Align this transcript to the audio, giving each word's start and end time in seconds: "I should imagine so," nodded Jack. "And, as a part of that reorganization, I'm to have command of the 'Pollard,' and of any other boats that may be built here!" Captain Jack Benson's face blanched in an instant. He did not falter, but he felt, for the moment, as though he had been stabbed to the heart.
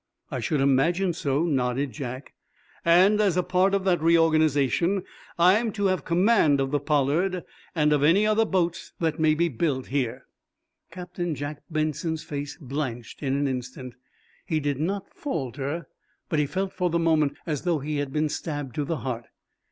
"I 0.31 0.39
should 0.39 0.61
imagine 0.61 1.13
so," 1.13 1.43
nodded 1.43 1.91
Jack. 1.91 2.33
"And, 2.83 3.21
as 3.21 3.37
a 3.37 3.43
part 3.43 3.75
of 3.75 3.83
that 3.83 4.01
reorganization, 4.01 5.03
I'm 5.37 5.71
to 5.73 5.85
have 5.85 6.05
command 6.05 6.59
of 6.59 6.71
the 6.71 6.79
'Pollard,' 6.79 7.43
and 7.75 7.93
of 7.93 8.01
any 8.01 8.25
other 8.25 8.43
boats 8.45 8.93
that 8.99 9.19
may 9.19 9.35
be 9.35 9.47
built 9.47 9.85
here!" 9.89 10.25
Captain 10.89 11.35
Jack 11.35 11.61
Benson's 11.69 12.23
face 12.23 12.57
blanched 12.59 13.21
in 13.21 13.35
an 13.35 13.47
instant. 13.47 13.93
He 14.43 14.59
did 14.59 14.79
not 14.79 15.05
falter, 15.13 15.87
but 16.29 16.39
he 16.39 16.47
felt, 16.47 16.73
for 16.73 16.89
the 16.89 16.97
moment, 16.97 17.37
as 17.45 17.61
though 17.61 17.77
he 17.77 17.97
had 17.97 18.11
been 18.11 18.27
stabbed 18.27 18.73
to 18.77 18.83
the 18.85 18.97
heart. 19.05 19.27